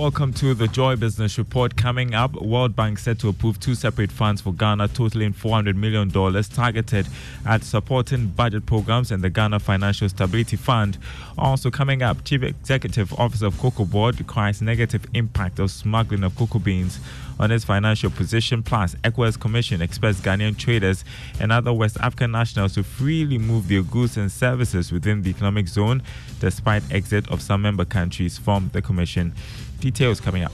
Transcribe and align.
Welcome 0.00 0.32
to 0.32 0.54
the 0.54 0.66
Joy 0.66 0.96
Business 0.96 1.36
Report. 1.36 1.76
Coming 1.76 2.14
up, 2.14 2.32
World 2.40 2.74
Bank 2.74 2.98
set 2.98 3.18
to 3.18 3.28
approve 3.28 3.60
two 3.60 3.74
separate 3.74 4.10
funds 4.10 4.40
for 4.40 4.50
Ghana, 4.54 4.88
totaling 4.88 5.34
$400 5.34 5.76
million, 5.76 6.08
targeted 6.10 7.06
at 7.44 7.62
supporting 7.62 8.28
budget 8.28 8.64
programs 8.64 9.10
and 9.10 9.22
the 9.22 9.28
Ghana 9.28 9.58
Financial 9.58 10.08
Stability 10.08 10.56
Fund. 10.56 10.96
Also 11.36 11.70
coming 11.70 12.00
up, 12.02 12.24
Chief 12.24 12.42
Executive 12.42 13.12
Officer 13.20 13.44
of 13.44 13.58
Cocoa 13.58 13.84
Board 13.84 14.26
cries 14.26 14.62
negative 14.62 15.04
impact 15.12 15.58
of 15.58 15.70
smuggling 15.70 16.24
of 16.24 16.34
cocoa 16.34 16.60
beans 16.60 16.98
on 17.38 17.50
its 17.50 17.64
financial 17.64 18.10
position. 18.10 18.62
Plus, 18.62 18.94
ECOWAS 19.04 19.38
Commission 19.38 19.82
expects 19.82 20.20
Ghanaian 20.20 20.56
traders 20.56 21.04
and 21.38 21.52
other 21.52 21.74
West 21.74 21.98
African 22.00 22.32
nationals 22.32 22.72
to 22.74 22.82
freely 22.82 23.36
move 23.36 23.68
their 23.68 23.82
goods 23.82 24.16
and 24.16 24.32
services 24.32 24.92
within 24.92 25.20
the 25.20 25.28
economic 25.30 25.68
zone, 25.68 26.02
despite 26.38 26.90
exit 26.90 27.30
of 27.30 27.42
some 27.42 27.60
member 27.60 27.84
countries 27.84 28.38
from 28.38 28.70
the 28.72 28.80
Commission. 28.80 29.34
Details 29.80 30.20
coming 30.20 30.44
up. 30.44 30.52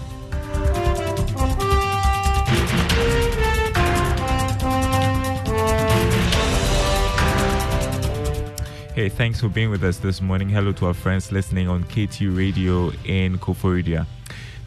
Hey, 8.96 9.10
thanks 9.10 9.40
for 9.40 9.48
being 9.48 9.70
with 9.70 9.84
us 9.84 9.98
this 9.98 10.22
morning. 10.22 10.48
Hello 10.48 10.72
to 10.72 10.86
our 10.86 10.94
friends 10.94 11.30
listening 11.30 11.68
on 11.68 11.84
KT 11.84 12.22
Radio 12.22 12.90
in 13.04 13.38
Koforidua. 13.38 14.06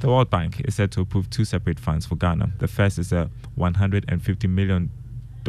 The 0.02 0.08
World 0.08 0.30
Bank 0.30 0.62
is 0.66 0.76
set 0.76 0.92
to 0.92 1.02
approve 1.02 1.30
two 1.30 1.46
separate 1.46 1.80
funds 1.80 2.06
for 2.06 2.16
Ghana. 2.16 2.52
The 2.60 2.68
first 2.68 3.00
is 3.00 3.12
a 3.12 3.30
150 3.56 4.48
million 4.48 4.92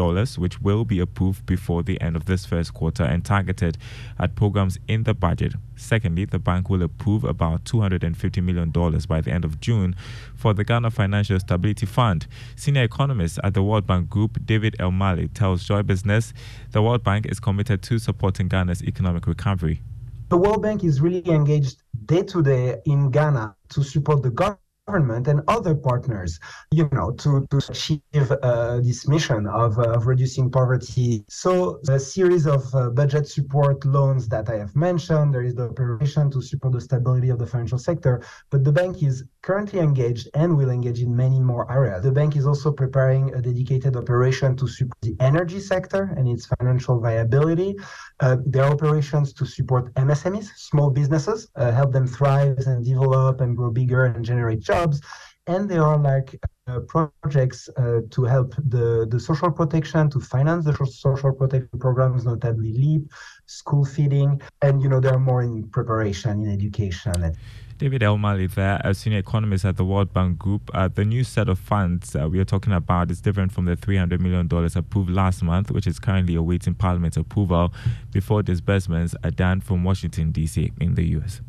dollars, 0.00 0.38
which 0.38 0.62
will 0.62 0.86
be 0.86 0.98
approved 0.98 1.44
before 1.44 1.82
the 1.82 2.00
end 2.00 2.16
of 2.16 2.24
this 2.24 2.46
first 2.46 2.72
quarter 2.72 3.02
and 3.02 3.22
targeted 3.22 3.76
at 4.18 4.34
programs 4.34 4.78
in 4.88 5.02
the 5.02 5.12
budget. 5.12 5.52
Secondly, 5.76 6.24
the 6.24 6.38
bank 6.38 6.70
will 6.70 6.82
approve 6.82 7.22
about 7.22 7.64
$250 7.64 8.42
million 8.42 8.70
by 9.06 9.20
the 9.20 9.30
end 9.30 9.44
of 9.44 9.60
June 9.60 9.94
for 10.34 10.54
the 10.54 10.64
Ghana 10.64 10.90
Financial 10.90 11.38
Stability 11.38 11.84
Fund. 11.84 12.26
Senior 12.56 12.84
economist 12.84 13.38
at 13.44 13.52
the 13.52 13.62
World 13.62 13.86
Bank 13.86 14.08
Group, 14.08 14.38
David 14.46 14.74
Elmali, 14.78 15.28
tells 15.34 15.64
Joy 15.64 15.82
Business 15.82 16.32
the 16.70 16.80
World 16.80 17.04
Bank 17.04 17.26
is 17.26 17.38
committed 17.38 17.82
to 17.82 17.98
supporting 17.98 18.48
Ghana's 18.48 18.82
economic 18.82 19.26
recovery. 19.26 19.82
The 20.30 20.38
World 20.38 20.62
Bank 20.62 20.82
is 20.82 21.02
really 21.02 21.28
engaged 21.28 21.82
day 22.06 22.22
to 22.22 22.42
day 22.42 22.80
in 22.86 23.10
Ghana 23.10 23.54
to 23.68 23.82
support 23.82 24.22
the 24.22 24.30
government 24.30 24.69
government 24.90 25.28
and 25.28 25.40
other 25.48 25.74
partners, 25.74 26.38
you 26.72 26.88
know, 26.92 27.10
to, 27.12 27.46
to 27.50 27.58
achieve 27.68 28.00
uh, 28.42 28.80
this 28.80 29.06
mission 29.06 29.46
of, 29.46 29.78
uh, 29.78 29.96
of 29.96 30.06
reducing 30.06 30.50
poverty. 30.50 31.24
So 31.28 31.80
a 31.88 31.98
series 31.98 32.46
of 32.46 32.62
uh, 32.74 32.90
budget 32.90 33.28
support 33.28 33.84
loans 33.84 34.28
that 34.28 34.48
I 34.48 34.56
have 34.58 34.74
mentioned, 34.74 35.34
there 35.34 35.42
is 35.42 35.54
the 35.54 35.68
operation 35.68 36.30
to 36.32 36.42
support 36.42 36.72
the 36.72 36.80
stability 36.80 37.28
of 37.28 37.38
the 37.38 37.46
financial 37.46 37.78
sector, 37.78 38.22
but 38.50 38.64
the 38.64 38.72
bank 38.72 39.02
is 39.02 39.24
currently 39.42 39.80
engaged 39.80 40.28
and 40.34 40.56
will 40.56 40.70
engage 40.70 41.00
in 41.00 41.14
many 41.14 41.40
more 41.40 41.70
areas. 41.70 42.02
The 42.02 42.12
bank 42.12 42.36
is 42.36 42.46
also 42.46 42.72
preparing 42.72 43.32
a 43.34 43.40
dedicated 43.40 43.96
operation 43.96 44.56
to 44.56 44.66
support 44.66 44.98
the 45.02 45.16
energy 45.20 45.60
sector 45.60 46.14
and 46.16 46.28
its 46.28 46.46
financial 46.46 47.00
viability. 47.00 47.76
Uh, 48.20 48.36
there 48.44 48.64
are 48.64 48.72
operations 48.72 49.32
to 49.34 49.46
support 49.46 49.94
MSMEs, 49.94 50.48
small 50.56 50.90
businesses, 50.90 51.48
uh, 51.56 51.70
help 51.70 51.92
them 51.92 52.06
thrive 52.06 52.58
and 52.66 52.84
develop 52.84 53.40
and 53.40 53.56
grow 53.56 53.70
bigger 53.70 54.04
and 54.06 54.24
generate 54.24 54.60
jobs. 54.70 55.00
And 55.46 55.68
there 55.68 55.82
are 55.82 55.98
like 55.98 56.38
uh, 56.66 56.80
projects 56.80 57.68
uh, 57.76 58.00
to 58.10 58.24
help 58.24 58.54
the, 58.56 59.06
the 59.10 59.18
social 59.18 59.50
protection, 59.50 60.10
to 60.10 60.20
finance 60.20 60.64
the 60.64 60.74
social 60.86 61.32
protection 61.32 61.78
programs, 61.78 62.24
notably 62.24 62.72
LEAP, 62.72 63.10
school 63.46 63.84
feeding, 63.84 64.40
and 64.62 64.80
you 64.82 64.88
know 64.88 65.00
there 65.00 65.14
are 65.14 65.18
more 65.18 65.42
in 65.42 65.68
preparation 65.68 66.44
in 66.44 66.52
education. 66.52 67.34
David 67.78 68.02
Elmali 68.02 68.52
there, 68.54 68.78
a 68.84 68.92
senior 68.92 69.20
economist 69.20 69.64
at 69.64 69.78
the 69.78 69.86
World 69.86 70.12
Bank 70.12 70.38
Group. 70.38 70.70
Uh, 70.74 70.88
the 70.88 71.04
new 71.04 71.24
set 71.24 71.48
of 71.48 71.58
funds 71.58 72.14
uh, 72.14 72.28
we 72.28 72.38
are 72.38 72.44
talking 72.44 72.74
about 72.74 73.10
is 73.10 73.22
different 73.22 73.52
from 73.52 73.64
the 73.64 73.74
$300 73.74 74.20
million 74.20 74.46
approved 74.76 75.08
last 75.08 75.42
month, 75.42 75.70
which 75.70 75.86
is 75.86 75.98
currently 75.98 76.34
awaiting 76.34 76.74
Parliament's 76.74 77.16
approval 77.16 77.72
before 78.12 78.42
disbursements 78.42 79.14
are 79.24 79.30
done 79.30 79.62
from 79.62 79.82
Washington, 79.82 80.30
D.C. 80.30 80.72
in 80.78 80.94
the 80.94 81.04
U.S. 81.16 81.40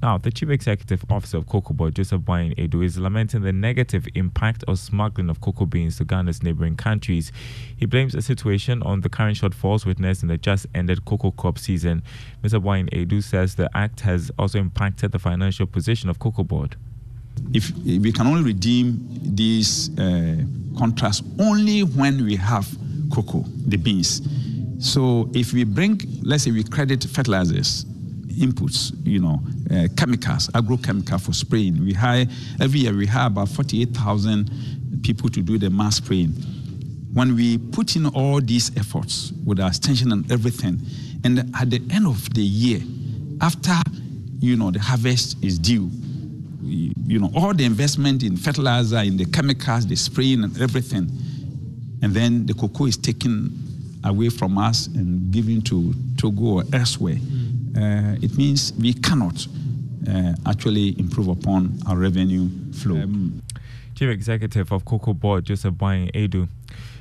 Now, 0.00 0.16
the 0.16 0.30
Chief 0.30 0.48
Executive 0.50 1.04
Officer 1.10 1.38
of 1.38 1.48
Cocoa 1.48 1.74
Board, 1.74 1.96
Joseph 1.96 2.22
Boahen 2.22 2.56
Aidoo, 2.56 2.84
is 2.84 2.98
lamenting 2.98 3.42
the 3.42 3.52
negative 3.52 4.06
impact 4.14 4.62
of 4.68 4.78
smuggling 4.78 5.28
of 5.28 5.40
cocoa 5.40 5.66
beans 5.66 5.96
to 5.96 6.04
Ghana's 6.04 6.40
neighboring 6.40 6.76
countries. 6.76 7.32
He 7.76 7.84
blames 7.84 8.12
the 8.12 8.22
situation 8.22 8.80
on 8.84 9.00
the 9.00 9.08
current 9.08 9.38
shortfalls 9.38 9.84
witnessed 9.84 10.22
in 10.22 10.28
the 10.28 10.38
just 10.38 10.66
ended 10.72 11.04
cocoa 11.04 11.32
crop 11.32 11.58
season. 11.58 12.04
Mr. 12.44 12.62
Boahen 12.62 12.92
Edo 12.94 13.18
says 13.18 13.56
the 13.56 13.68
act 13.76 14.00
has 14.00 14.30
also 14.38 14.60
impacted 14.60 15.10
the 15.10 15.18
financial 15.18 15.66
position 15.66 16.08
of 16.08 16.20
Cocoa 16.20 16.44
Board. 16.44 16.76
If, 17.52 17.70
if 17.84 18.02
we 18.02 18.12
can 18.12 18.28
only 18.28 18.42
redeem 18.42 19.04
these 19.22 19.90
uh, 19.98 20.36
contracts 20.78 21.22
only 21.40 21.82
when 21.82 22.24
we 22.24 22.36
have 22.36 22.68
cocoa, 23.12 23.44
the 23.66 23.76
beans. 23.76 24.22
So 24.78 25.28
if 25.34 25.52
we 25.52 25.64
bring, 25.64 26.00
let's 26.22 26.44
say 26.44 26.52
we 26.52 26.62
credit 26.62 27.02
fertilizers, 27.02 27.84
inputs, 28.38 28.92
you 29.04 29.20
know, 29.20 29.40
uh, 29.70 29.88
chemicals, 29.96 30.48
agrochemical 30.48 31.20
for 31.20 31.32
spraying. 31.32 31.84
We 31.84 31.92
hire 31.92 32.26
every 32.60 32.80
year 32.80 32.94
we 32.94 33.06
hire 33.06 33.26
about 33.26 33.48
48,000 33.48 35.02
people 35.02 35.28
to 35.30 35.42
do 35.42 35.58
the 35.58 35.70
mass 35.70 35.96
spraying. 35.96 36.32
When 37.12 37.34
we 37.34 37.58
put 37.58 37.96
in 37.96 38.06
all 38.06 38.40
these 38.40 38.76
efforts 38.76 39.32
with 39.44 39.60
our 39.60 39.68
extension 39.68 40.12
and 40.12 40.30
everything, 40.30 40.80
and 41.24 41.38
at 41.56 41.70
the 41.70 41.82
end 41.90 42.06
of 42.06 42.32
the 42.34 42.42
year, 42.42 42.80
after 43.40 43.74
you 44.40 44.56
know 44.56 44.70
the 44.70 44.78
harvest 44.80 45.42
is 45.42 45.58
due, 45.58 45.90
you 46.62 47.18
know 47.18 47.30
all 47.34 47.54
the 47.54 47.64
investment 47.64 48.22
in 48.22 48.36
fertilizer, 48.36 48.98
in 48.98 49.16
the 49.16 49.24
chemicals, 49.24 49.86
the 49.86 49.96
spraying 49.96 50.44
and 50.44 50.60
everything, 50.60 51.10
and 52.02 52.14
then 52.14 52.46
the 52.46 52.54
cocoa 52.54 52.86
is 52.86 52.96
taken 52.96 53.52
away 54.04 54.28
from 54.28 54.58
us 54.58 54.86
and 54.88 55.30
given 55.32 55.60
to 55.62 55.92
Togo 56.16 56.44
or 56.44 56.64
elsewhere 56.72 57.16
it 57.76 58.36
means 58.36 58.72
we 58.78 58.94
cannot 58.94 59.46
uh, 60.08 60.34
actually 60.46 60.98
improve 60.98 61.28
upon 61.28 61.78
our 61.86 61.96
revenue 61.96 62.48
flow. 62.72 62.96
Um, 62.96 63.42
Chief 63.94 64.10
Executive 64.10 64.72
of 64.72 64.84
Cocoa 64.84 65.12
Board, 65.12 65.44
Joseph 65.44 65.74
Boahen 65.74 66.10
Aidoo. 66.14 66.48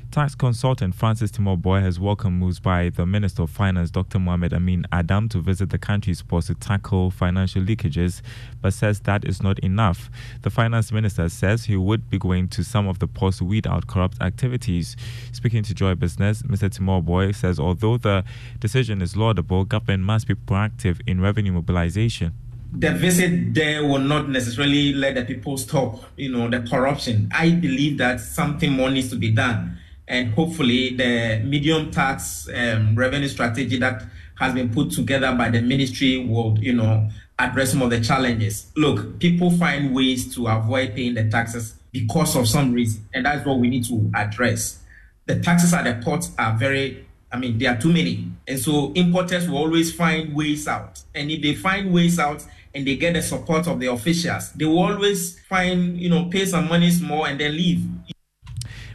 Tax 0.09 0.35
consultant 0.35 0.95
Francis 0.95 1.29
Timor-Boy 1.31 1.81
has 1.81 1.99
welcomed 1.99 2.39
moves 2.39 2.59
by 2.59 2.89
the 2.89 3.05
Minister 3.05 3.43
of 3.43 3.49
Finance, 3.49 3.91
Dr. 3.91 4.17
Mohamed 4.19 4.53
Amin 4.53 4.85
Adam, 4.91 5.27
to 5.29 5.41
visit 5.41 5.69
the 5.69 5.77
country's 5.77 6.21
ports 6.21 6.47
to 6.47 6.55
tackle 6.55 7.11
financial 7.11 7.61
leakages, 7.61 8.21
but 8.61 8.73
says 8.73 9.01
that 9.01 9.25
is 9.25 9.43
not 9.43 9.59
enough. 9.59 10.09
The 10.41 10.49
Finance 10.49 10.93
Minister 10.93 11.27
says 11.27 11.65
he 11.65 11.75
would 11.75 12.09
be 12.09 12.17
going 12.17 12.47
to 12.49 12.63
some 12.63 12.87
of 12.87 12.99
the 12.99 13.07
ports 13.07 13.39
to 13.39 13.43
weed 13.43 13.67
out 13.67 13.87
corrupt 13.87 14.19
activities. 14.21 14.95
Speaking 15.33 15.61
to 15.63 15.73
Joy 15.73 15.93
Business, 15.93 16.41
Mr. 16.41 16.71
Timor-Boy 16.71 17.33
says 17.33 17.59
although 17.59 17.97
the 17.97 18.23
decision 18.59 19.01
is 19.01 19.17
laudable, 19.17 19.65
government 19.65 20.03
must 20.03 20.25
be 20.27 20.35
proactive 20.35 21.01
in 21.05 21.21
revenue 21.21 21.51
mobilization 21.51 22.33
the 22.73 22.91
visit 22.91 23.53
there 23.53 23.85
will 23.87 23.97
not 23.97 24.27
necessarily 24.27 24.93
let 24.93 25.15
the 25.15 25.23
people 25.23 25.55
stop, 25.57 26.03
you 26.17 26.29
know, 26.29 26.49
the 26.49 26.59
corruption. 26.69 27.29
I 27.33 27.51
believe 27.51 27.97
that 27.99 28.19
something 28.19 28.73
more 28.73 28.89
needs 28.89 29.09
to 29.11 29.15
be 29.15 29.31
done 29.31 29.77
and 30.07 30.33
hopefully 30.33 30.95
the 30.95 31.41
medium 31.43 31.91
tax 31.91 32.47
um, 32.53 32.95
revenue 32.95 33.27
strategy 33.27 33.77
that 33.77 34.03
has 34.35 34.53
been 34.53 34.73
put 34.73 34.91
together 34.91 35.33
by 35.35 35.49
the 35.49 35.61
ministry 35.61 36.25
will, 36.25 36.57
you 36.59 36.73
know, 36.73 37.09
address 37.39 37.71
some 37.71 37.81
of 37.81 37.89
the 37.89 37.99
challenges. 37.99 38.71
Look, 38.75 39.19
people 39.19 39.51
find 39.51 39.93
ways 39.93 40.33
to 40.35 40.47
avoid 40.47 40.95
paying 40.95 41.15
the 41.15 41.29
taxes 41.29 41.75
because 41.91 42.35
of 42.35 42.47
some 42.47 42.71
reason, 42.73 43.07
and 43.13 43.25
that's 43.25 43.45
what 43.45 43.59
we 43.59 43.69
need 43.69 43.85
to 43.85 44.09
address. 44.15 44.79
The 45.25 45.39
taxes 45.39 45.73
at 45.73 45.83
the 45.83 46.03
ports 46.03 46.31
are 46.37 46.55
very, 46.57 47.05
I 47.31 47.37
mean, 47.37 47.57
there 47.57 47.73
are 47.73 47.77
too 47.77 47.91
many, 47.91 48.31
and 48.47 48.59
so 48.59 48.93
importers 48.93 49.49
will 49.49 49.57
always 49.57 49.93
find 49.93 50.33
ways 50.35 50.67
out. 50.67 51.01
And 51.13 51.29
if 51.31 51.41
they 51.41 51.55
find 51.55 51.93
ways 51.93 52.19
out 52.19 52.45
and 52.73 52.85
they 52.87 52.95
get 52.95 53.13
the 53.13 53.21
support 53.21 53.67
of 53.67 53.79
the 53.79 53.87
officials, 53.87 54.51
they 54.53 54.65
will 54.65 54.79
always 54.79 55.39
find, 55.41 55.97
you 55.97 56.09
know, 56.09 56.25
pay 56.25 56.45
some 56.45 56.69
monies 56.69 57.01
more 57.01 57.27
and 57.27 57.39
then 57.39 57.55
leave. 57.55 57.83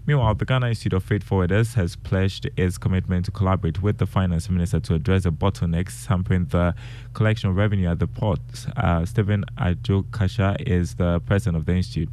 Meanwhile, 0.04 0.34
the 0.34 0.44
Ghana 0.44 0.66
Institute 0.66 0.94
of 0.94 1.04
Freight 1.04 1.24
Forwarders 1.24 1.74
has 1.74 1.94
pledged 1.94 2.50
its 2.56 2.76
commitment 2.76 3.24
to 3.26 3.30
collaborate 3.30 3.80
with 3.82 3.98
the 3.98 4.06
finance 4.06 4.50
minister 4.50 4.80
to 4.80 4.94
address 4.94 5.22
the 5.22 5.30
bottlenecks 5.30 6.06
hampering 6.06 6.46
the 6.46 6.74
collection 7.14 7.50
of 7.50 7.56
revenue 7.56 7.88
at 7.88 8.00
the 8.00 8.08
ports. 8.08 8.66
Uh, 8.76 9.04
Stephen 9.06 9.44
Adjei-Kwakye 9.58 10.66
is 10.66 10.96
the 10.96 11.20
president 11.20 11.56
of 11.56 11.66
the 11.66 11.74
institute. 11.76 12.08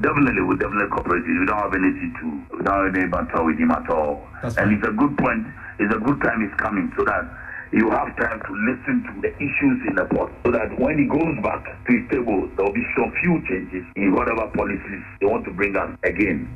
Definitely, 0.00 0.42
we 0.42 0.56
definitely 0.56 0.88
cooperate. 0.90 1.22
We 1.26 1.46
don't 1.46 1.58
have 1.58 1.74
anything 1.74 2.14
to, 2.18 2.56
we 2.56 2.64
don't 2.64 2.86
have 2.86 2.96
any 2.96 3.08
banter 3.08 3.44
with 3.44 3.58
him 3.58 3.70
at 3.70 3.88
all. 3.88 4.26
That's 4.42 4.56
and 4.56 4.66
fine. 4.66 4.78
it's 4.78 4.88
a 4.88 4.92
good 4.92 5.16
point. 5.18 5.46
It's 5.78 5.94
a 5.94 5.98
good 5.98 6.20
time 6.20 6.42
It's 6.42 6.60
coming 6.60 6.90
so 6.98 7.04
that 7.04 7.22
you 7.70 7.88
have 7.90 8.16
time 8.16 8.40
to 8.40 8.52
listen 8.66 9.04
to 9.06 9.20
the 9.22 9.30
issues 9.36 9.78
in 9.86 9.94
the 9.94 10.06
port 10.10 10.32
so 10.44 10.50
that 10.50 10.76
when 10.80 10.98
he 10.98 11.04
goes 11.04 11.38
back 11.44 11.62
to 11.86 11.92
his 11.92 12.02
table, 12.10 12.50
there 12.56 12.66
will 12.66 12.72
be 12.72 12.86
some 12.96 13.12
few 13.22 13.38
changes 13.46 13.86
in 13.94 14.12
whatever 14.14 14.50
policies 14.56 15.02
they 15.20 15.26
want 15.26 15.44
to 15.44 15.52
bring 15.52 15.76
us 15.76 15.90
again. 16.02 16.50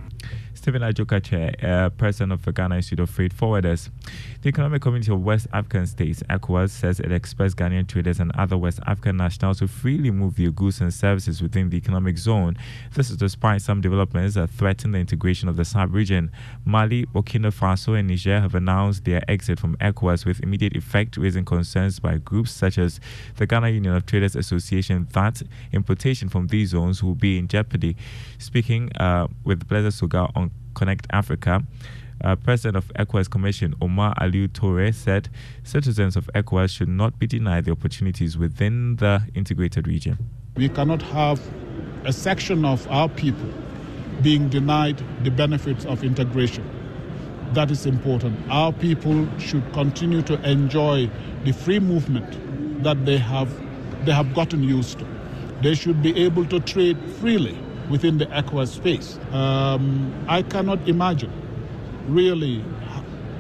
Stephen 0.63 0.83
Adjei-Kwakye, 0.83 1.65
uh, 1.65 1.91
president 1.91 2.31
of 2.31 2.45
the 2.45 2.53
Ghana 2.53 2.77
Institute 2.77 3.01
of 3.01 3.11
Freight 3.11 3.35
Forwarders. 3.35 3.91
The 4.43 4.49
Economic 4.49 4.81
Community 4.81 5.11
of 5.11 5.21
West 5.21 5.49
African 5.53 5.89
States, 5.89 6.23
ECOWAS, 6.31 6.71
says 6.71 7.01
it 7.01 7.11
expects 7.11 7.53
Ghanaian 7.53 7.89
traders 7.89 8.21
and 8.21 8.31
other 8.37 8.57
West 8.57 8.79
African 8.87 9.17
nationals 9.17 9.59
to 9.59 9.67
freely 9.67 10.13
move 10.13 10.37
their 10.37 10.53
goods 10.53 10.81
and 10.81 10.95
services 10.95 11.43
within 11.43 11.71
the 11.71 11.77
economic 11.77 12.17
zone. 12.17 12.57
This 12.95 13.11
is 13.11 13.17
despite 13.17 13.61
some 13.61 13.81
developments 13.81 14.37
that 14.37 14.51
threaten 14.51 14.93
the 14.93 15.01
integration 15.01 15.49
of 15.49 15.57
the 15.57 15.65
sub 15.65 15.93
region. 15.93 16.31
Mali, 16.65 17.07
Burkina 17.07 17.53
Faso, 17.53 17.99
and 17.99 18.07
Niger 18.07 18.41
have 18.41 18.55
announced 18.55 19.05
their 19.05 19.29
exit 19.29 19.59
from 19.59 19.77
ECOWAS 19.79 20.25
with 20.25 20.39
immediate 20.45 20.77
effect, 20.77 21.17
raising 21.17 21.45
concerns 21.45 21.99
by 21.99 22.19
groups 22.19 22.53
such 22.53 22.79
as 22.79 23.01
the 23.35 23.47
Ghana 23.47 23.71
Union 23.71 23.97
of 23.97 24.07
Traders 24.07 24.37
Association 24.37 25.09
that 25.13 25.43
importation 25.73 26.29
from 26.29 26.47
these 26.47 26.69
zones 26.69 27.03
will 27.03 27.17
be 27.17 27.37
in 27.37 27.49
jeopardy. 27.49 27.97
Speaking 28.39 28.93
uh, 28.99 29.27
with 29.43 29.67
Blaise 29.67 29.97
Soga 29.97 30.29
on 30.37 30.52
Connect 30.75 31.07
Africa, 31.13 31.63
uh, 32.25 32.37
President 32.37 32.77
of 32.77 32.91
ECOWAS 32.95 33.29
Commission 33.31 33.75
Omar 33.81 34.15
Alieu 34.21 34.49
Touray 34.49 34.95
said 34.95 35.29
citizens 35.65 36.17
of 36.17 36.29
ECOWAS 36.35 36.71
should 36.71 36.89
not 36.89 37.19
be 37.19 37.27
denied 37.27 37.65
the 37.65 37.73
opportunities 37.73 38.39
within 38.39 38.97
the 38.97 39.23
integrated 39.35 39.87
region. 39.87 40.19
We 40.57 40.69
cannot 40.69 41.03
have 41.03 41.41
a 42.05 42.13
section 42.13 42.65
of 42.65 42.87
our 42.91 43.09
people 43.09 43.49
being 44.23 44.49
denied 44.49 45.03
the 45.25 45.31
benefits 45.31 45.85
of 45.85 46.05
integration. 46.05 46.69
That 47.55 47.71
is 47.71 47.87
important. 47.87 48.39
Our 48.51 48.73
people 48.73 49.29
should 49.39 49.73
continue 49.73 50.23
to 50.23 50.35
enjoy 50.49 51.11
the 51.45 51.53
free 51.53 51.81
movement 51.81 52.83
that 52.83 53.05
they 53.05 53.19
have 53.19 53.51
they 54.05 54.13
have 54.13 54.35
gotten 54.35 54.63
used 54.65 54.99
to. 54.99 55.07
They 55.63 55.75
should 55.75 56.03
be 56.03 56.17
able 56.25 56.45
to 56.47 56.59
trade 56.61 56.99
freely 57.21 57.57
within 57.91 58.19
the 58.19 58.27
ECOWAS 58.27 58.69
space. 58.69 59.19
Um, 59.33 60.13
I 60.29 60.43
cannot 60.43 60.89
imagine 60.89 61.33
really 62.09 62.65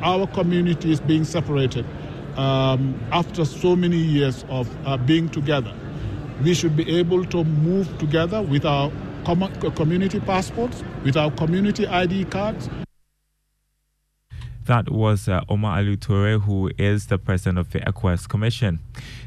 our 0.02 0.26
community 0.26 0.90
is 0.92 1.00
being 1.00 1.24
separated 1.24 1.86
um, 2.36 3.00
after 3.12 3.44
so 3.44 3.76
many 3.76 3.96
years 3.96 4.44
of 4.48 4.68
uh, 4.86 4.96
being 4.96 5.28
together. 5.28 5.72
We 6.42 6.54
should 6.54 6.76
be 6.76 6.98
able 6.98 7.24
to 7.26 7.44
move 7.44 7.98
together 7.98 8.42
with 8.42 8.64
our 8.64 8.90
com- 9.24 9.52
community 9.76 10.18
passports, 10.20 10.82
with 11.04 11.16
our 11.16 11.30
community 11.30 11.86
ID 11.86 12.24
cards, 12.26 12.68
that 14.66 14.90
was 14.90 15.28
uh, 15.28 15.42
Omar 15.48 15.78
Alieu 15.80 15.96
Touray, 15.96 16.40
who 16.40 16.70
is 16.78 17.06
the 17.06 17.18
president 17.18 17.58
of 17.58 17.70
the 17.70 17.80
ECOWAS 17.80 18.28
Commission. 18.28 18.78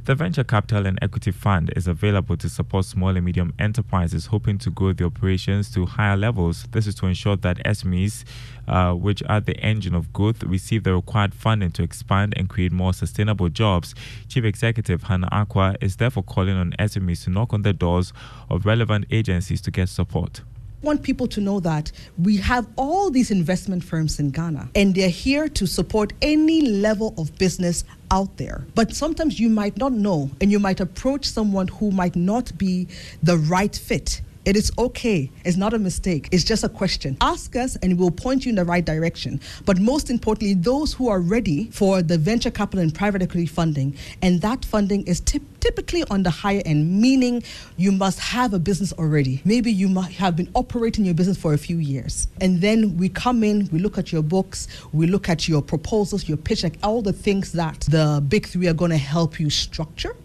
The 0.06 0.16
Venture 0.16 0.44
Capital 0.44 0.86
and 0.86 0.98
Equity 1.02 1.32
Fund 1.32 1.74
is 1.76 1.88
available 1.88 2.38
to 2.38 2.48
support 2.48 2.86
small 2.86 3.10
and 3.10 3.26
medium 3.26 3.54
enterprises 3.60 4.28
hoping 4.28 4.58
to 4.60 4.70
grow 4.70 4.94
the 4.94 5.06
operations 5.06 5.70
to 5.74 5.86
higher 5.86 6.16
levels. 6.16 6.68
This 6.72 6.88
is 6.88 6.96
to 6.96 7.08
ensure 7.08 7.36
that 7.38 7.58
SMEs, 7.66 8.24
uh, 8.68 8.94
which 8.94 9.22
are 9.24 9.42
the 9.42 9.58
engine 9.58 9.96
of 9.96 10.14
growth, 10.14 10.44
receive 10.44 10.84
the 10.84 10.96
required 10.96 11.34
funding 11.34 11.72
to 11.72 11.84
expand 11.84 12.34
and 12.38 12.48
create 12.48 12.72
more 12.72 12.94
sustainable 12.94 13.50
jobs. 13.50 13.94
Chief 14.30 14.46
Executive 14.46 15.04
Hannah 15.04 15.30
Acquah 15.32 15.76
is 15.82 15.98
therefore 15.98 16.24
calling 16.24 16.56
on 16.56 16.72
SMEs 16.80 17.26
to 17.26 17.30
knock 17.30 17.54
on 17.54 17.64
the 17.64 17.74
doors 17.74 18.14
of 18.50 18.66
relevant 18.66 19.06
agencies 19.12 19.60
to 19.62 19.72
get 19.72 19.90
support 19.90 20.42
want 20.86 21.04
people 21.04 21.28
to 21.28 21.42
know 21.42 21.60
that 21.60 21.92
we 22.18 22.38
have 22.38 22.66
all 22.78 23.10
these 23.10 23.32
investment 23.32 23.84
firms 23.84 24.20
in 24.20 24.30
Ghana 24.30 24.70
and 24.76 24.96
they're 24.96 25.10
here 25.10 25.50
to 25.50 25.66
support 25.66 26.14
any 26.22 26.62
level 26.62 27.14
of 27.18 27.38
business 27.38 27.84
out 28.12 28.38
there. 28.38 28.66
But 28.76 28.96
sometimes 28.96 29.40
you 29.40 29.50
might 29.50 29.78
not 29.78 29.92
know 29.92 30.30
and 30.40 30.52
you 30.52 30.60
might 30.60 30.80
approach 30.80 31.26
someone 31.26 31.68
who 31.68 31.92
might 31.92 32.16
not 32.16 32.58
be 32.58 32.88
the 33.24 33.38
right 33.38 33.76
fit. 33.76 34.22
It 34.46 34.56
is 34.56 34.72
okay. 34.78 35.32
It's 35.44 35.58
not 35.58 35.74
a 35.74 35.80
mistake. 35.80 36.30
It's 36.32 36.44
just 36.44 36.64
a 36.64 36.70
question. 36.70 37.18
Ask 37.20 37.56
us 37.56 37.76
and 37.78 37.98
we'll 37.98 38.12
point 38.12 38.46
you 38.46 38.50
in 38.50 38.56
the 38.56 38.64
right 38.64 38.86
direction. 38.86 39.42
But 39.66 39.80
most 39.80 40.12
importantly, 40.12 40.54
those 40.54 40.94
who 40.94 41.10
are 41.10 41.20
ready 41.20 41.72
for 41.72 42.04
the 42.04 42.20
venture 42.20 42.52
capital 42.52 42.82
and 42.82 42.94
private 42.94 43.24
equity 43.24 43.48
funding, 43.48 43.96
and 44.22 44.42
that 44.42 44.64
funding 44.64 45.02
is 45.08 45.20
typically 45.22 46.04
on 46.12 46.22
the 46.22 46.30
higher 46.30 46.62
end, 46.64 47.02
meaning 47.02 47.42
you 47.76 47.92
must 47.92 48.20
have 48.20 48.54
a 48.54 48.60
business 48.60 48.94
already. 48.94 49.42
Maybe 49.46 49.72
you 49.72 49.88
might 49.88 50.14
have 50.14 50.36
been 50.36 50.52
operating 50.54 51.06
your 51.06 51.16
business 51.16 51.38
for 51.38 51.54
a 51.54 51.58
few 51.58 51.78
years. 51.78 52.28
And 52.40 52.62
then 52.62 52.98
we 52.98 53.10
come 53.10 53.44
in, 53.44 53.68
we 53.72 53.80
look 53.80 53.98
at 53.98 54.12
your 54.12 54.22
books, 54.22 54.68
we 54.94 55.08
look 55.08 55.28
at 55.28 55.48
your 55.48 55.64
proposals, 55.64 56.30
your 56.30 56.38
pitch, 56.38 56.64
like 56.64 56.78
all 56.84 57.02
the 57.02 57.14
things 57.14 57.52
that 57.54 57.80
the 57.90 58.24
big 58.28 58.46
three 58.46 58.68
are 58.68 58.74
going 58.74 58.92
to 58.92 58.98
help 58.98 59.40
you 59.40 59.50
structure 59.50 60.16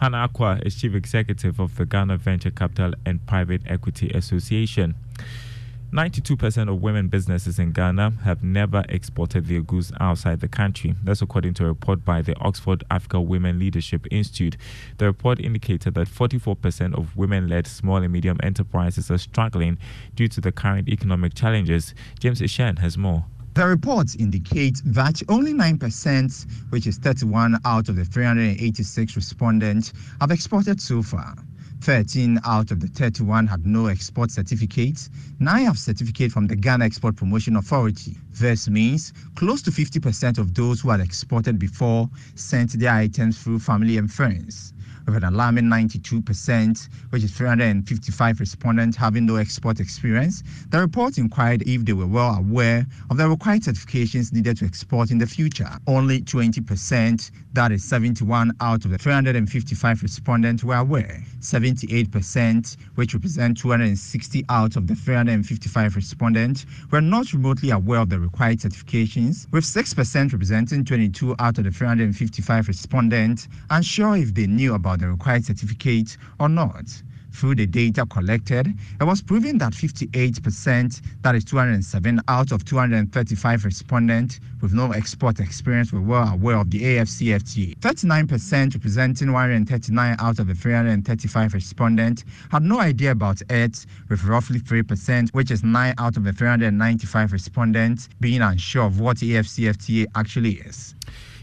Hannah 0.00 0.28
Acquah 0.28 0.64
is 0.64 0.76
Chief 0.76 0.94
Executive 0.94 1.58
of 1.58 1.74
the 1.74 1.84
Ghana 1.84 2.18
Venture 2.18 2.52
Capital 2.52 2.92
and 3.04 3.26
Private 3.26 3.62
Equity 3.66 4.10
Association. 4.10 4.94
92% 5.92 6.68
of 6.68 6.80
women 6.80 7.08
businesses 7.08 7.58
in 7.58 7.72
Ghana 7.72 8.12
have 8.22 8.44
never 8.44 8.84
exported 8.88 9.46
their 9.46 9.60
goods 9.60 9.90
outside 9.98 10.38
the 10.38 10.46
country. 10.46 10.94
That's 11.02 11.20
according 11.20 11.54
to 11.54 11.64
a 11.64 11.68
report 11.68 12.04
by 12.04 12.22
the 12.22 12.36
Oxford 12.36 12.84
Africa 12.92 13.20
Women 13.20 13.58
Leadership 13.58 14.06
Institute. 14.12 14.56
The 14.98 15.06
report 15.06 15.40
indicated 15.40 15.94
that 15.94 16.06
44% 16.06 16.96
of 16.96 17.16
women 17.16 17.48
led 17.48 17.66
small 17.66 17.96
and 17.96 18.12
medium 18.12 18.38
enterprises 18.40 19.10
are 19.10 19.18
struggling 19.18 19.78
due 20.14 20.28
to 20.28 20.40
the 20.40 20.52
current 20.52 20.88
economic 20.88 21.34
challenges. 21.34 21.92
James 22.20 22.40
Ishan 22.40 22.76
has 22.76 22.96
more. 22.96 23.24
The 23.58 23.66
reports 23.66 24.14
indicate 24.14 24.80
that 24.84 25.20
only 25.28 25.52
9%, 25.52 26.46
which 26.70 26.86
is 26.86 26.96
31 26.98 27.58
out 27.64 27.88
of 27.88 27.96
the 27.96 28.04
386 28.04 29.16
respondents, 29.16 29.92
have 30.20 30.30
exported 30.30 30.80
so 30.80 31.02
far. 31.02 31.34
13 31.80 32.38
out 32.44 32.70
of 32.70 32.78
the 32.78 32.86
31 32.86 33.48
had 33.48 33.66
no 33.66 33.86
export 33.86 34.30
certificates. 34.30 35.10
9 35.40 35.64
have 35.64 35.76
certificate 35.76 36.30
from 36.30 36.46
the 36.46 36.54
Ghana 36.54 36.84
Export 36.84 37.16
Promotion 37.16 37.56
Authority. 37.56 38.16
This 38.30 38.68
means 38.68 39.12
close 39.34 39.60
to 39.62 39.72
50% 39.72 40.38
of 40.38 40.54
those 40.54 40.82
who 40.82 40.90
had 40.90 41.00
exported 41.00 41.58
before 41.58 42.08
sent 42.36 42.78
their 42.78 42.92
items 42.92 43.42
through 43.42 43.58
family 43.58 43.96
and 43.96 44.08
friends 44.08 44.72
with 45.08 45.24
an 45.24 45.34
alarming 45.34 45.64
92%, 45.64 46.88
which 47.10 47.24
is 47.24 47.32
355 47.32 48.40
respondents 48.40 48.96
having 48.96 49.26
no 49.26 49.36
export 49.36 49.80
experience. 49.80 50.42
The 50.68 50.80
report 50.80 51.18
inquired 51.18 51.62
if 51.66 51.84
they 51.84 51.92
were 51.92 52.06
well 52.06 52.34
aware 52.36 52.86
of 53.10 53.16
the 53.16 53.28
required 53.28 53.62
certifications 53.62 54.32
needed 54.32 54.58
to 54.58 54.66
export 54.66 55.10
in 55.10 55.18
the 55.18 55.26
future. 55.26 55.70
Only 55.86 56.20
20%, 56.20 57.30
that 57.54 57.72
is 57.72 57.84
71 57.84 58.52
out 58.60 58.84
of 58.84 58.90
the 58.90 58.98
355 58.98 60.02
respondents, 60.02 60.64
were 60.64 60.76
aware. 60.76 61.22
78%, 61.40 62.76
which 62.94 63.14
represent 63.14 63.58
260 63.58 64.44
out 64.48 64.76
of 64.76 64.86
the 64.86 64.94
355 64.94 65.96
respondents, 65.96 66.66
were 66.90 67.00
not 67.00 67.32
remotely 67.32 67.70
aware 67.70 68.00
of 68.00 68.10
the 68.10 68.20
required 68.20 68.58
certifications, 68.58 69.50
with 69.52 69.64
6% 69.64 70.32
representing 70.32 70.84
22 70.84 71.34
out 71.38 71.58
of 71.58 71.64
the 71.64 71.70
355 71.70 72.68
respondents 72.68 73.48
unsure 73.70 74.16
if 74.16 74.34
they 74.34 74.46
knew 74.46 74.74
about 74.74 74.97
the 74.98 75.08
required 75.08 75.44
certificate 75.44 76.16
or 76.38 76.48
not. 76.48 76.84
Through 77.30 77.56
the 77.56 77.66
data 77.66 78.06
collected, 78.06 78.74
it 79.00 79.04
was 79.04 79.22
proven 79.22 79.58
that 79.58 79.72
58%, 79.72 81.00
that 81.22 81.34
is 81.34 81.44
207 81.44 82.20
out 82.26 82.52
of 82.52 82.64
235 82.64 83.64
respondents 83.64 84.40
with 84.60 84.72
no 84.72 84.90
export 84.92 85.38
experience, 85.38 85.92
were 85.92 86.00
well 86.00 86.32
aware 86.32 86.56
of 86.56 86.70
the 86.70 86.80
AFCFTA. 86.80 87.76
39%, 87.78 88.74
representing 88.74 89.32
139 89.32 90.16
out 90.18 90.38
of 90.38 90.46
the 90.48 90.54
335 90.54 91.54
respondents, 91.54 92.24
had 92.50 92.62
no 92.62 92.80
idea 92.80 93.12
about 93.12 93.40
it, 93.50 93.86
with 94.08 94.24
roughly 94.24 94.58
3%, 94.58 95.28
which 95.30 95.50
is 95.50 95.62
9 95.62 95.94
out 95.98 96.16
of 96.16 96.24
the 96.24 96.32
395 96.32 97.32
respondents, 97.32 98.08
being 98.20 98.40
unsure 98.40 98.86
of 98.86 98.98
what 98.98 99.18
AFCFTA 99.18 100.06
actually 100.16 100.54
is. 100.54 100.94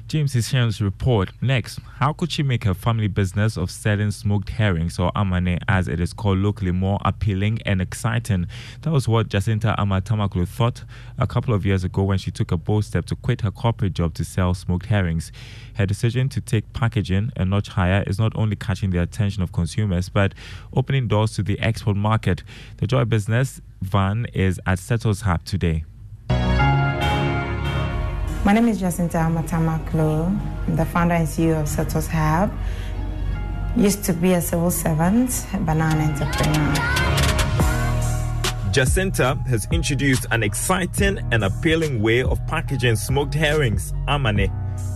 James 0.07 0.35
Isham's 0.35 0.81
report. 0.81 1.31
Next, 1.41 1.79
how 1.97 2.13
could 2.13 2.31
she 2.31 2.43
make 2.43 2.63
her 2.65 2.75
family 2.75 3.07
business 3.07 3.57
of 3.57 3.71
selling 3.71 4.11
smoked 4.11 4.49
herrings 4.49 4.99
or 4.99 5.11
amane, 5.13 5.57
as 5.67 5.87
it 5.87 5.99
is 5.99 6.13
called 6.13 6.37
locally, 6.37 6.71
more 6.71 6.99
appealing 7.03 7.59
and 7.65 7.81
exciting? 7.81 8.45
That 8.83 8.91
was 8.91 9.07
what 9.07 9.29
Jacinta 9.29 9.73
Amatamaklo 9.79 10.47
thought 10.47 10.83
a 11.17 11.25
couple 11.25 11.55
of 11.55 11.65
years 11.65 11.83
ago 11.83 12.03
when 12.03 12.19
she 12.19 12.29
took 12.29 12.51
a 12.51 12.57
bold 12.57 12.85
step 12.85 13.05
to 13.05 13.15
quit 13.15 13.41
her 13.41 13.49
corporate 13.49 13.93
job 13.93 14.13
to 14.13 14.23
sell 14.23 14.53
smoked 14.53 14.85
herrings. 14.85 15.31
Her 15.73 15.87
decision 15.87 16.29
to 16.29 16.41
take 16.41 16.71
packaging 16.73 17.31
a 17.35 17.43
notch 17.43 17.69
higher 17.69 18.03
is 18.05 18.19
not 18.19 18.31
only 18.35 18.55
catching 18.55 18.91
the 18.91 19.01
attention 19.01 19.41
of 19.41 19.53
consumers, 19.53 20.09
but 20.09 20.35
opening 20.71 21.07
doors 21.07 21.31
to 21.33 21.41
the 21.41 21.59
export 21.59 21.97
market. 21.97 22.43
The 22.77 22.85
Joy 22.85 23.05
Business 23.05 23.59
van 23.81 24.27
is 24.35 24.59
at 24.67 24.77
Settles 24.77 25.21
Hub 25.21 25.43
today. 25.45 25.83
My 28.45 28.53
name 28.53 28.67
is 28.67 28.79
Jacinta 28.79 29.17
Amatamaklo. 29.17 30.27
I'm 30.67 30.75
the 30.75 30.85
founder 30.85 31.15
and 31.15 31.27
CEO 31.27 31.59
of 31.59 31.65
Setos 31.65 32.07
Hub. 32.07 32.53
Used 33.75 34.03
to 34.03 34.13
be 34.13 34.33
a 34.33 34.39
civil 34.39 34.69
servant, 34.69 35.47
banana 35.61 36.13
entrepreneur. 36.13 36.75
Jacinta 38.71 39.35
has 39.47 39.67
introduced 39.71 40.27
an 40.29 40.43
exciting 40.43 41.17
and 41.31 41.43
appealing 41.43 42.03
way 42.03 42.21
of 42.21 42.39
packaging 42.45 42.97
smoked 42.97 43.33
herrings, 43.33 43.93
amane. 44.07 44.51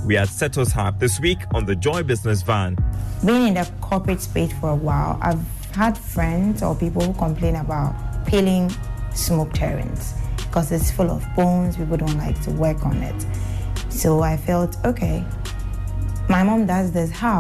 We 0.06 0.16
are 0.18 0.22
at 0.22 0.28
Setos 0.28 0.72
Hub 0.72 1.00
this 1.00 1.20
week 1.20 1.40
on 1.52 1.66
the 1.66 1.76
Joy 1.76 2.04
Business 2.04 2.44
Van. 2.44 2.78
Being 3.26 3.48
in 3.48 3.54
the 3.56 3.68
corporate 3.82 4.22
space 4.22 4.54
for 4.60 4.70
a 4.70 4.76
while, 4.76 5.18
I've 5.24 5.44
had 5.74 5.98
friends 5.98 6.62
or 6.62 6.76
people 6.76 7.02
who 7.02 7.14
complain 7.14 7.56
about 7.56 7.96
peeling 8.28 8.72
smoked 9.16 9.58
herrings 9.58 10.14
because 10.50 10.72
it's 10.72 10.90
full 10.90 11.12
of 11.12 11.24
bones. 11.36 11.78
People 11.78 11.98
don't 11.98 12.18
like 12.18 12.40
to 12.42 12.52
work 12.52 12.84
on 12.86 12.98
it. 12.98 13.26
So 13.90 14.22
I 14.22 14.36
felt, 14.36 14.84
okay, 14.84 15.24
my 16.28 16.44
mom 16.44 16.66
does 16.66 16.92
this. 16.92 17.12
How? 17.12 17.38